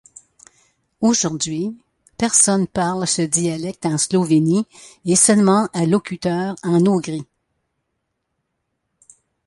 [0.99, 1.77] Aujourd'hui,
[2.17, 4.65] personnes parlent ce dialecte en Slovénie
[5.05, 7.27] et seulement à locuteurs en Hongrie.